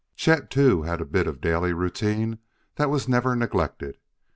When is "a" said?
0.99-1.05